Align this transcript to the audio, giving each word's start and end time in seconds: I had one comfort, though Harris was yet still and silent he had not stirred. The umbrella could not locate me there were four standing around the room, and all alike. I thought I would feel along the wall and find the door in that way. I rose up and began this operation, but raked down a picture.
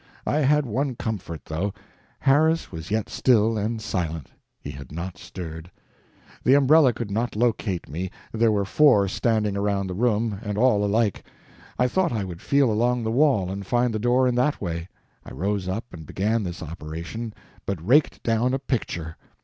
I 0.25 0.37
had 0.37 0.65
one 0.65 0.95
comfort, 0.95 1.45
though 1.45 1.75
Harris 2.21 2.71
was 2.71 2.89
yet 2.89 3.07
still 3.07 3.55
and 3.55 3.79
silent 3.79 4.31
he 4.59 4.71
had 4.71 4.91
not 4.91 5.15
stirred. 5.15 5.69
The 6.43 6.55
umbrella 6.55 6.91
could 6.91 7.11
not 7.11 7.35
locate 7.35 7.87
me 7.87 8.09
there 8.31 8.51
were 8.51 8.65
four 8.65 9.07
standing 9.07 9.55
around 9.55 9.85
the 9.85 9.93
room, 9.93 10.39
and 10.41 10.57
all 10.57 10.83
alike. 10.83 11.23
I 11.77 11.87
thought 11.87 12.11
I 12.11 12.23
would 12.23 12.41
feel 12.41 12.71
along 12.71 13.03
the 13.03 13.11
wall 13.11 13.51
and 13.51 13.63
find 13.63 13.93
the 13.93 13.99
door 13.99 14.27
in 14.27 14.33
that 14.33 14.59
way. 14.59 14.89
I 15.23 15.33
rose 15.33 15.67
up 15.67 15.85
and 15.93 16.03
began 16.03 16.41
this 16.41 16.63
operation, 16.63 17.31
but 17.67 17.87
raked 17.87 18.23
down 18.23 18.55
a 18.55 18.57
picture. 18.57 19.17